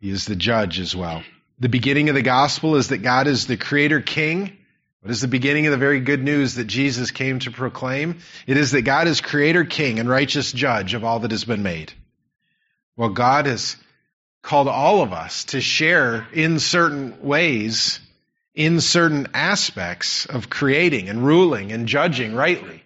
[0.01, 1.23] he is the judge as well.
[1.59, 4.57] The beginning of the gospel is that God is the creator king.
[5.01, 8.19] What is the beginning of the very good news that Jesus came to proclaim?
[8.45, 11.63] It is that God is creator king and righteous judge of all that has been
[11.63, 11.93] made.
[12.97, 13.77] Well, God has
[14.41, 18.01] called all of us to share in certain ways,
[18.53, 22.83] in certain aspects of creating and ruling and judging rightly.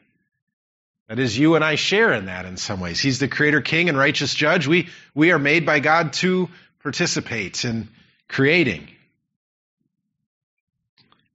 [1.10, 3.00] That is, you and I share in that in some ways.
[3.00, 4.68] He's the creator king and righteous judge.
[4.68, 6.50] We, we are made by God to
[6.84, 7.90] participate in
[8.28, 8.88] creating,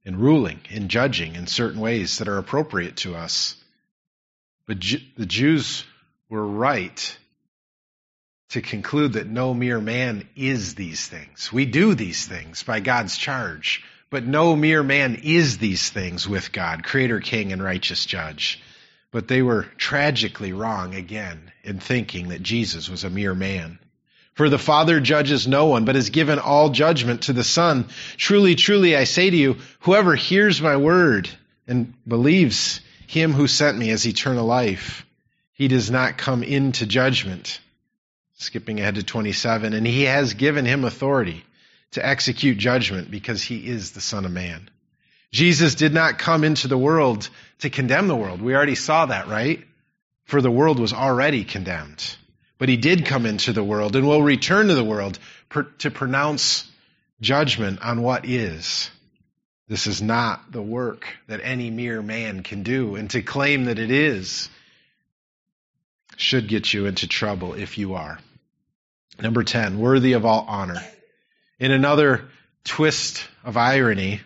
[0.09, 3.55] in ruling, in judging in certain ways that are appropriate to us.
[4.65, 4.81] But
[5.15, 5.85] the Jews
[6.29, 7.17] were right
[8.49, 11.53] to conclude that no mere man is these things.
[11.53, 16.51] We do these things by God's charge, but no mere man is these things with
[16.51, 18.59] God, creator, king, and righteous judge.
[19.11, 23.77] But they were tragically wrong again in thinking that Jesus was a mere man.
[24.39, 27.89] For the Father judges no one, but has given all judgment to the Son.
[28.15, 31.29] Truly, truly, I say to you, whoever hears my word
[31.67, 35.05] and believes him who sent me has eternal life.
[35.51, 37.59] He does not come into judgment.
[38.35, 41.43] Skipping ahead to 27, and he has given him authority
[41.91, 44.69] to execute judgment because he is the Son of Man.
[45.33, 48.41] Jesus did not come into the world to condemn the world.
[48.41, 49.61] We already saw that, right?
[50.23, 52.15] For the world was already condemned.
[52.59, 55.17] But he did come into the world and will return to the world
[55.79, 56.69] to pronounce
[57.21, 58.91] judgment on what is.
[59.67, 63.79] This is not the work that any mere man can do, and to claim that
[63.79, 64.49] it is
[66.17, 68.19] should get you into trouble if you are.
[69.21, 70.81] Number 10, worthy of all honor.
[71.59, 72.29] In another
[72.63, 74.21] twist of irony,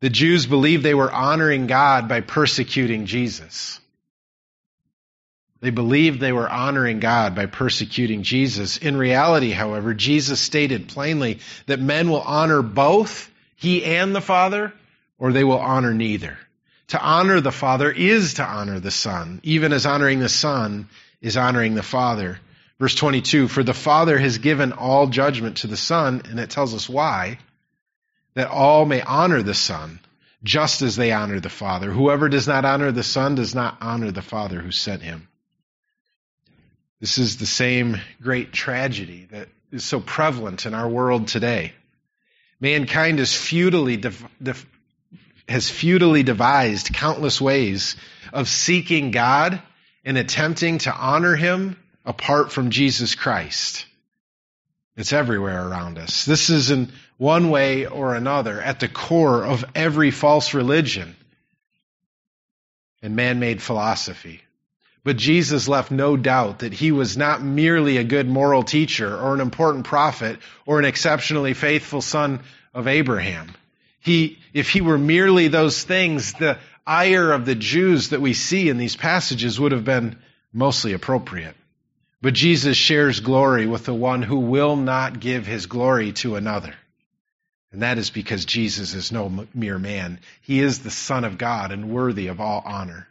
[0.00, 3.80] the Jews believed they were honoring God by persecuting Jesus.
[5.64, 8.76] They believed they were honoring God by persecuting Jesus.
[8.76, 14.74] In reality, however, Jesus stated plainly that men will honor both he and the Father,
[15.18, 16.36] or they will honor neither.
[16.88, 20.86] To honor the Father is to honor the Son, even as honoring the Son
[21.22, 22.38] is honoring the Father.
[22.78, 26.74] Verse 22 For the Father has given all judgment to the Son, and it tells
[26.74, 27.38] us why,
[28.34, 29.98] that all may honor the Son,
[30.42, 31.90] just as they honor the Father.
[31.90, 35.26] Whoever does not honor the Son does not honor the Father who sent him.
[37.04, 41.74] This is the same great tragedy that is so prevalent in our world today.
[42.60, 44.02] Mankind is futilely
[45.46, 47.96] has futilely devised countless ways
[48.32, 49.60] of seeking God
[50.06, 53.84] and attempting to honor Him apart from Jesus Christ.
[54.96, 56.24] It's everywhere around us.
[56.24, 61.14] This is in one way or another at the core of every false religion
[63.02, 64.40] and man made philosophy.
[65.04, 69.34] But Jesus left no doubt that he was not merely a good moral teacher or
[69.34, 72.40] an important prophet or an exceptionally faithful son
[72.72, 73.52] of Abraham.
[74.00, 78.70] He, if he were merely those things, the ire of the Jews that we see
[78.70, 80.16] in these passages would have been
[80.54, 81.54] mostly appropriate.
[82.22, 86.74] But Jesus shares glory with the one who will not give his glory to another.
[87.72, 90.20] And that is because Jesus is no mere man.
[90.40, 93.06] He is the Son of God and worthy of all honor.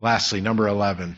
[0.00, 1.16] Lastly, number 11.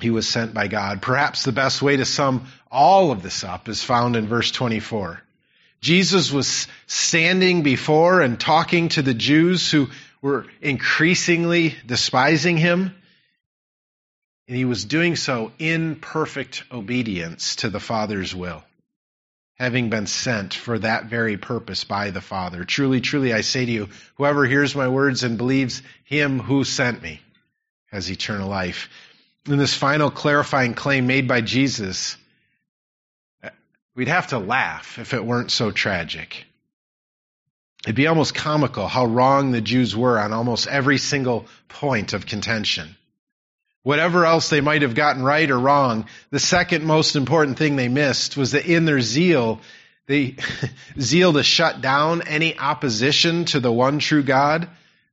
[0.00, 1.02] He was sent by God.
[1.02, 5.20] Perhaps the best way to sum all of this up is found in verse 24.
[5.80, 9.88] Jesus was standing before and talking to the Jews who
[10.20, 12.94] were increasingly despising him.
[14.48, 18.64] And he was doing so in perfect obedience to the Father's will,
[19.58, 22.64] having been sent for that very purpose by the Father.
[22.64, 27.02] Truly, truly, I say to you, whoever hears my words and believes him who sent
[27.02, 27.20] me
[27.90, 28.88] has eternal life.
[29.46, 32.16] In this final clarifying claim made by Jesus,
[33.98, 36.44] We'd have to laugh if it weren't so tragic.
[37.82, 42.24] It'd be almost comical how wrong the Jews were on almost every single point of
[42.24, 42.94] contention.
[43.82, 47.88] Whatever else they might have gotten right or wrong, the second most important thing they
[47.88, 49.60] missed was that in their zeal,
[50.06, 50.36] they
[51.00, 54.68] zeal to shut down any opposition to the one true God,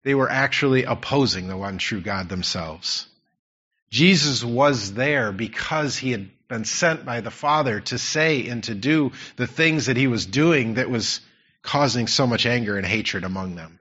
[0.05, 3.07] they were actually opposing the one true God themselves.
[3.89, 8.75] Jesus was there because he had been sent by the Father to say and to
[8.75, 11.21] do the things that he was doing that was
[11.63, 13.79] causing so much anger and hatred among them.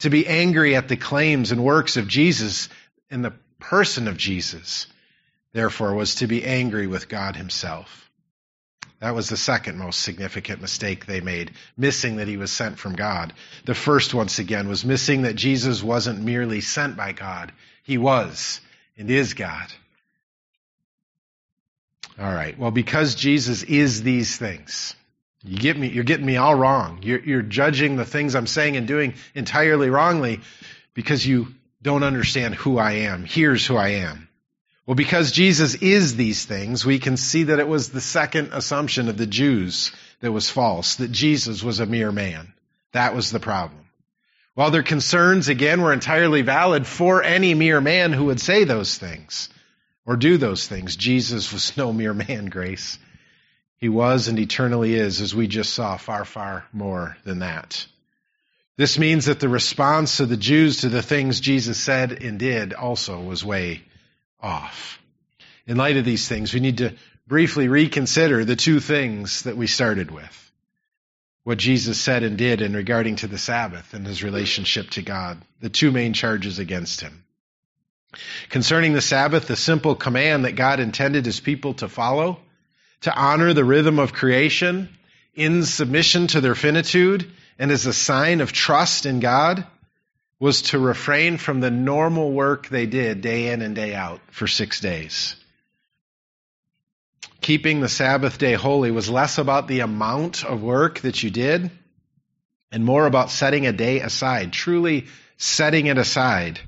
[0.00, 2.68] To be angry at the claims and works of Jesus
[3.10, 4.86] in the person of Jesus,
[5.52, 8.05] therefore, was to be angry with God himself.
[9.00, 12.94] That was the second most significant mistake they made, missing that he was sent from
[12.96, 13.34] God.
[13.66, 17.52] The first, once again, was missing that Jesus wasn't merely sent by God.
[17.82, 18.60] He was
[18.96, 19.70] and is God.
[22.18, 22.58] All right.
[22.58, 24.94] Well, because Jesus is these things,
[25.44, 27.00] you get me, you're getting me all wrong.
[27.02, 30.40] You're, you're judging the things I'm saying and doing entirely wrongly
[30.94, 31.48] because you
[31.82, 33.24] don't understand who I am.
[33.24, 34.25] Here's who I am.
[34.86, 39.08] Well, because Jesus is these things, we can see that it was the second assumption
[39.08, 42.52] of the Jews that was false, that Jesus was a mere man.
[42.92, 43.80] That was the problem.
[44.54, 48.96] While their concerns, again, were entirely valid for any mere man who would say those
[48.96, 49.48] things
[50.06, 50.94] or do those things.
[50.94, 52.98] Jesus was no mere man, Grace.
[53.78, 57.86] He was and eternally is, as we just saw, far, far more than that.
[58.76, 62.72] This means that the response of the Jews to the things Jesus said and did
[62.72, 63.82] also was way
[64.40, 65.00] off.
[65.66, 66.94] In light of these things, we need to
[67.26, 70.42] briefly reconsider the two things that we started with.
[71.44, 75.40] What Jesus said and did in regarding to the Sabbath and his relationship to God,
[75.60, 77.24] the two main charges against him.
[78.48, 82.40] Concerning the Sabbath, the simple command that God intended his people to follow,
[83.02, 84.88] to honor the rhythm of creation
[85.34, 89.66] in submission to their finitude and as a sign of trust in God,
[90.38, 94.46] was to refrain from the normal work they did day in and day out for
[94.46, 95.34] six days.
[97.40, 101.70] Keeping the Sabbath day holy was less about the amount of work that you did
[102.70, 105.06] and more about setting a day aside, truly
[105.38, 106.60] setting it aside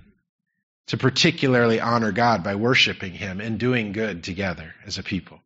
[0.86, 5.40] to particularly honor God by worshiping Him and doing good together as a people.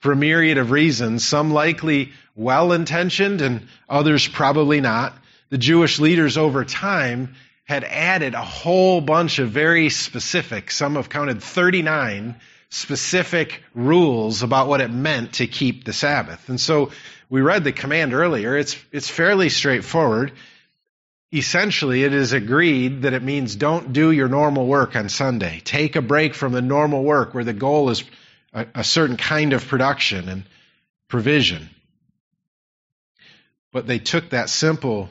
[0.00, 5.14] For a myriad of reasons, some likely well intentioned and others probably not,
[5.50, 7.34] the Jewish leaders over time
[7.64, 12.36] had added a whole bunch of very specific, some have counted 39
[12.68, 16.48] specific rules about what it meant to keep the Sabbath.
[16.48, 16.90] And so
[17.30, 18.56] we read the command earlier.
[18.56, 20.32] It's, it's fairly straightforward
[21.34, 25.60] essentially it is agreed that it means don't do your normal work on Sunday.
[25.64, 28.04] Take a break from the normal work where the goal is
[28.52, 30.44] a, a certain kind of production and
[31.08, 31.68] provision.
[33.72, 35.10] But they took that simple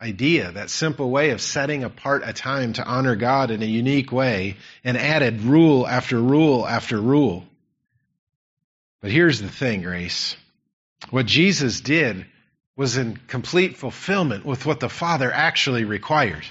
[0.00, 4.12] idea, that simple way of setting apart a time to honor God in a unique
[4.12, 7.44] way, and added rule after rule after rule.
[9.00, 10.36] But here's the thing, Grace.
[11.10, 12.26] What Jesus did
[12.76, 16.44] was in complete fulfillment with what the Father actually required.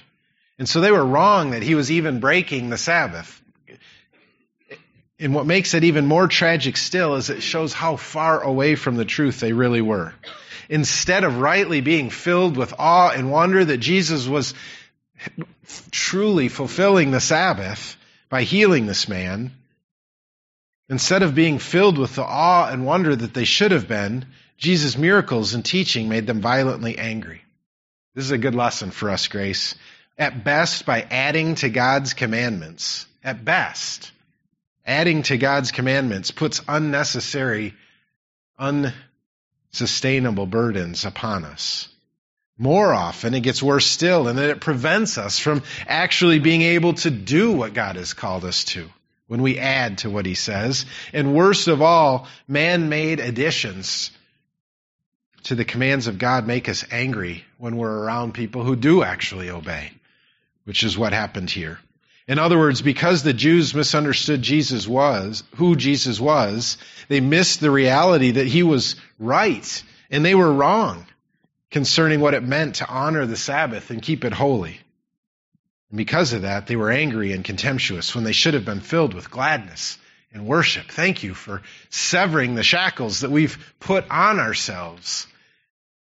[0.58, 3.42] And so they were wrong that he was even breaking the Sabbath.
[5.20, 8.96] And what makes it even more tragic still is it shows how far away from
[8.96, 10.14] the truth they really were.
[10.70, 14.54] Instead of rightly being filled with awe and wonder that Jesus was
[15.92, 17.98] truly fulfilling the Sabbath
[18.30, 19.52] by healing this man,
[20.88, 24.98] instead of being filled with the awe and wonder that they should have been, Jesus'
[24.98, 27.42] miracles and teaching made them violently angry.
[28.14, 29.74] This is a good lesson for us, Grace.
[30.18, 34.12] At best, by adding to God's commandments, at best,
[34.86, 37.74] adding to God's commandments puts unnecessary,
[39.72, 41.88] unsustainable burdens upon us.
[42.58, 46.94] More often, it gets worse still, and that it prevents us from actually being able
[46.96, 48.90] to do what God has called us to
[49.28, 50.86] when we add to what He says.
[51.14, 54.12] And worst of all, man made additions
[55.44, 59.50] to the commands of God make us angry when we're around people who do actually
[59.50, 59.92] obey,
[60.66, 61.80] which is what happened here.
[62.30, 66.78] In other words, because the Jews misunderstood Jesus was, who Jesus was,
[67.08, 71.08] they missed the reality that he was right and they were wrong
[71.72, 74.80] concerning what it meant to honor the Sabbath and keep it holy.
[75.90, 79.16] And because of that, they were angry and contemptuous when they should have been filled
[79.16, 79.98] with gladness
[80.32, 80.86] and worship.
[80.86, 85.26] Thank you for severing the shackles that we've put on ourselves.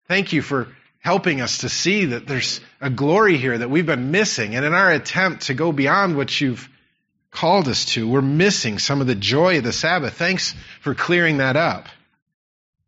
[0.10, 0.68] Thank you for
[1.00, 4.56] helping us to see that there's a glory here that we've been missing.
[4.56, 6.70] And in our attempt to go beyond what you've
[7.32, 10.14] called us to, we're missing some of the joy of the Sabbath.
[10.14, 11.88] Thanks for clearing that up.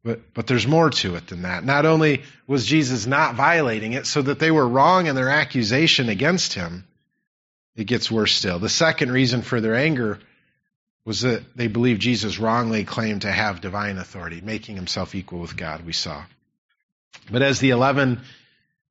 [0.03, 1.63] But, but there's more to it than that.
[1.63, 6.09] Not only was Jesus not violating it so that they were wrong in their accusation
[6.09, 6.85] against him,
[7.75, 8.59] it gets worse still.
[8.59, 10.19] The second reason for their anger
[11.05, 15.55] was that they believed Jesus wrongly claimed to have divine authority, making himself equal with
[15.55, 16.23] God, we saw.
[17.29, 18.21] But as the 11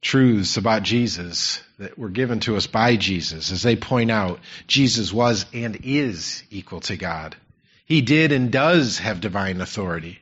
[0.03, 5.13] truths about Jesus that were given to us by Jesus, as they point out, Jesus
[5.13, 7.37] was and is equal to God.
[7.85, 10.21] He did and does have divine authority.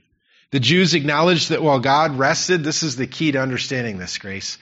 [0.50, 4.58] The Jews acknowledged that while God rested, this is the key to understanding this, Grace.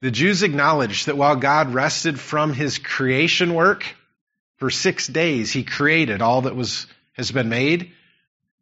[0.00, 3.84] The Jews acknowledged that while God rested from his creation work,
[4.56, 7.92] for six days he created all that was, has been made.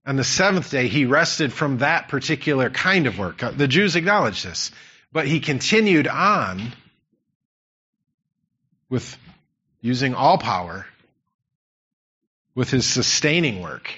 [0.07, 3.38] On the seventh day, he rested from that particular kind of work.
[3.38, 4.70] The Jews acknowledged this.
[5.12, 6.72] But he continued on
[8.88, 9.16] with
[9.80, 10.86] using all power
[12.55, 13.90] with his sustaining work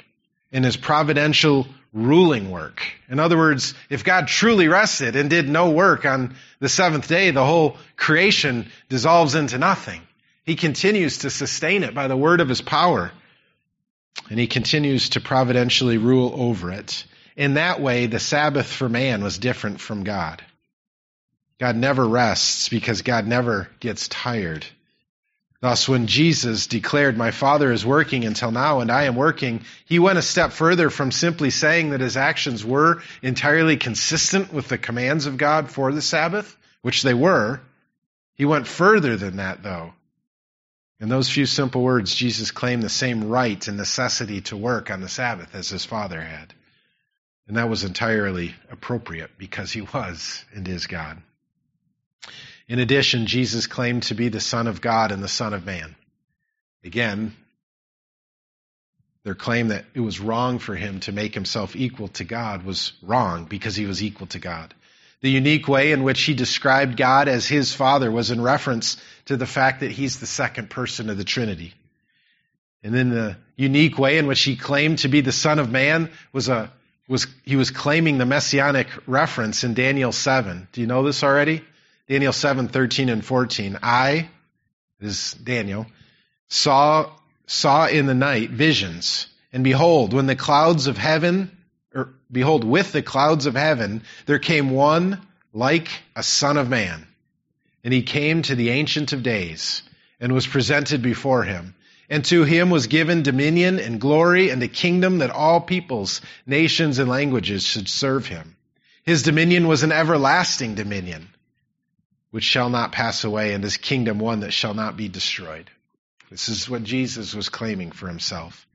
[0.53, 2.83] and his providential ruling work.
[3.09, 7.31] In other words, if God truly rested and did no work on the seventh day,
[7.31, 10.01] the whole creation dissolves into nothing.
[10.45, 13.13] He continues to sustain it by the word of his power.
[14.31, 17.05] And he continues to providentially rule over it.
[17.37, 20.43] In that way, the Sabbath for man was different from God.
[21.59, 24.67] God never rests because God never gets tired.
[25.61, 30.01] Thus, when Jesus declared, My Father is working until now and I am working, he
[30.01, 34.77] went a step further from simply saying that his actions were entirely consistent with the
[34.77, 37.61] commands of God for the Sabbath, which they were.
[38.35, 39.95] He went further than that, though.
[41.03, 45.01] In those few simple words, Jesus claimed the same right and necessity to work on
[45.01, 46.55] the Sabbath as his Father had.
[47.49, 51.21] And that was entirely appropriate because he was and is God.
[52.69, 55.97] In addition, Jesus claimed to be the Son of God and the Son of Man.
[56.85, 57.35] Again,
[59.25, 62.93] their claim that it was wrong for him to make himself equal to God was
[63.03, 64.73] wrong because he was equal to God.
[65.21, 69.37] The unique way in which he described God as his Father was in reference to
[69.37, 71.75] the fact that he's the second person of the Trinity.
[72.83, 76.11] And then the unique way in which he claimed to be the Son of Man
[76.33, 76.73] was a
[77.09, 80.69] was he was claiming the messianic reference in Daniel 7.
[80.73, 81.63] Do you know this already?
[82.09, 83.79] Daniel 7, 13 and 14.
[83.83, 84.29] I,
[85.01, 85.87] this is Daniel,
[86.49, 87.11] saw,
[87.47, 89.27] saw in the night visions.
[89.53, 91.51] And behold, when the clouds of heaven,
[91.95, 95.21] or behold, with the clouds of heaven, there came one
[95.53, 97.07] like a son of man.
[97.85, 99.83] And he came to the Ancient of Days
[100.21, 101.75] and was presented before him.
[102.09, 106.99] And to him was given dominion and glory and a kingdom that all peoples, nations,
[106.99, 108.57] and languages should serve him.
[109.05, 111.29] His dominion was an everlasting dominion
[112.33, 115.71] which shall not pass away, and his kingdom one that shall not be destroyed.
[116.31, 118.67] This is what Jesus was claiming for himself.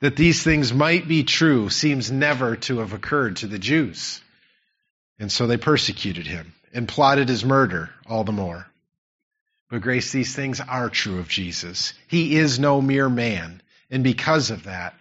[0.00, 4.20] That these things might be true seems never to have occurred to the Jews.
[5.20, 8.66] And so they persecuted him and plotted his murder all the more.
[9.70, 11.94] But grace, these things are true of Jesus.
[12.08, 13.62] He is no mere man.
[13.90, 14.94] And because of that,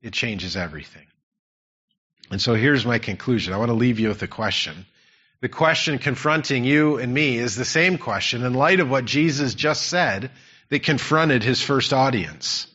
[0.00, 1.06] it changes everything.
[2.30, 3.52] And so here's my conclusion.
[3.52, 4.86] I want to leave you with a question.
[5.40, 9.54] The question confronting you and me is the same question in light of what Jesus
[9.54, 10.30] just said
[10.70, 12.66] that confronted his first audience.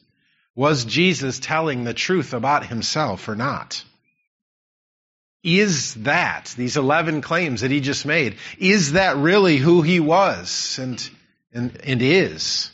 [0.56, 3.84] Was Jesus telling the truth about himself or not?
[5.44, 10.78] Is that, these 11 claims that he just made, is that really who he was
[10.80, 11.10] and,
[11.52, 12.72] and, and is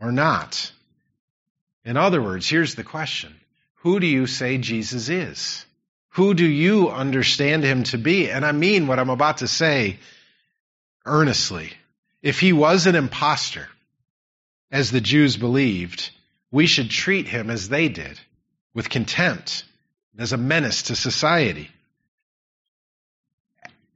[0.00, 0.72] or not?
[1.84, 3.34] In other words, here's the question.
[3.82, 5.64] Who do you say Jesus is?
[6.10, 8.28] Who do you understand him to be?
[8.28, 9.98] And I mean what I'm about to say
[11.04, 11.72] earnestly.
[12.22, 13.68] If he was an impostor,
[14.72, 16.10] as the Jews believed,
[16.50, 18.18] we should treat him as they did,
[18.74, 19.64] with contempt
[20.18, 21.70] as a menace to society.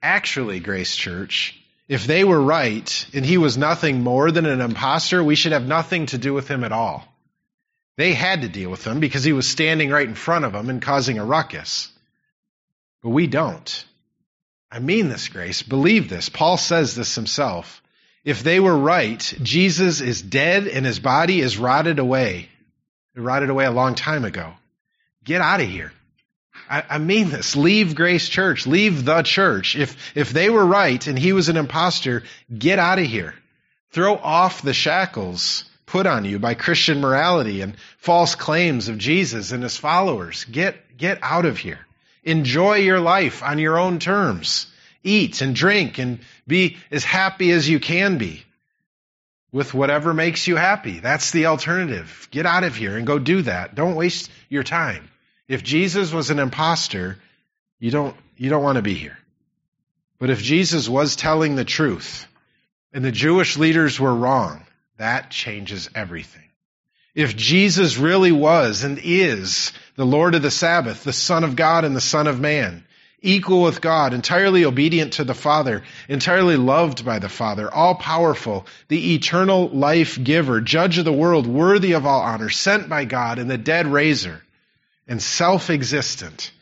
[0.00, 5.22] Actually, Grace Church, if they were right and he was nothing more than an impostor,
[5.22, 7.06] we should have nothing to do with him at all.
[7.96, 10.70] They had to deal with him because he was standing right in front of them
[10.70, 11.90] and causing a ruckus.
[13.02, 13.84] But we don't.
[14.70, 15.62] I mean this, Grace.
[15.62, 16.28] Believe this.
[16.28, 17.82] Paul says this himself.
[18.24, 22.48] If they were right, Jesus is dead and his body is rotted away.
[23.14, 24.54] It rotted away a long time ago.
[25.24, 25.92] Get out of here.
[26.68, 27.56] I, I, mean this.
[27.56, 28.66] Leave Grace Church.
[28.66, 29.76] Leave the church.
[29.76, 32.22] If, if they were right and he was an impostor,
[32.56, 33.34] get out of here.
[33.90, 39.52] Throw off the shackles put on you by Christian morality and false claims of Jesus
[39.52, 40.44] and his followers.
[40.44, 41.80] Get, get out of here.
[42.24, 44.68] Enjoy your life on your own terms.
[45.04, 48.42] Eat and drink and be as happy as you can be
[49.52, 50.98] with whatever makes you happy.
[50.98, 52.26] That's the alternative.
[52.30, 53.74] Get out of here and go do that.
[53.74, 55.10] Don't waste your time.
[55.48, 57.18] If Jesus was an impostor,
[57.78, 59.18] you don't, you don't want to be here.
[60.18, 62.26] But if Jesus was telling the truth
[62.92, 64.64] and the Jewish leaders were wrong,
[64.98, 66.48] that changes everything.
[67.14, 71.84] If Jesus really was and is the Lord of the Sabbath, the Son of God
[71.84, 72.84] and the Son of Man,
[73.20, 78.66] equal with God, entirely obedient to the Father, entirely loved by the Father, all powerful,
[78.88, 83.38] the eternal life giver, judge of the world, worthy of all honor, sent by God,
[83.38, 84.42] and the dead raiser,
[85.06, 86.52] and self existent,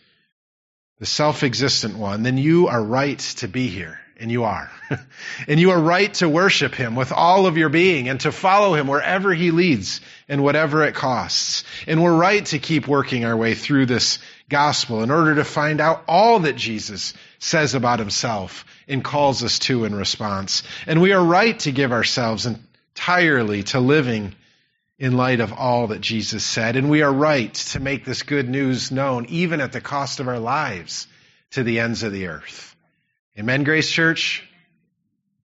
[0.99, 3.99] the self existent one, then you are right to be here.
[4.19, 4.71] And you are.
[5.49, 8.75] and you are right to worship him with all of your being and to follow
[8.75, 11.65] him wherever he leads and whatever it costs.
[11.87, 14.19] And we're right to keep working our way through this
[14.51, 19.59] gospel in order to find out all that Jesus says about himself and calls us
[19.61, 20.65] to in response.
[20.87, 24.35] And we are right to give ourselves entirely to living
[25.01, 26.77] in light of all that Jesus said.
[26.77, 30.29] And we are right to make this good news known, even at the cost of
[30.29, 31.09] our lives,
[31.53, 32.77] to the ends of the earth.
[33.39, 34.47] Amen, Grace Church?